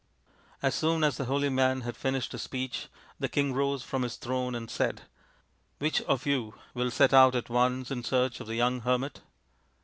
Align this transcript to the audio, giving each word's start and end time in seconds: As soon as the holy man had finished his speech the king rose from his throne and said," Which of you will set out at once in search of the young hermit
As 0.63 0.73
soon 0.73 1.03
as 1.03 1.17
the 1.17 1.25
holy 1.25 1.49
man 1.49 1.81
had 1.81 1.95
finished 1.95 2.31
his 2.31 2.41
speech 2.41 2.87
the 3.19 3.29
king 3.29 3.53
rose 3.53 3.83
from 3.83 4.01
his 4.01 4.15
throne 4.15 4.55
and 4.55 4.67
said," 4.67 5.03
Which 5.77 6.01
of 6.01 6.25
you 6.25 6.55
will 6.73 6.89
set 6.89 7.13
out 7.13 7.35
at 7.35 7.51
once 7.51 7.91
in 7.91 8.03
search 8.03 8.39
of 8.39 8.47
the 8.47 8.55
young 8.55 8.79
hermit 8.79 9.21